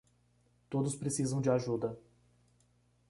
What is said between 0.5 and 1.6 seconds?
Todos precisam de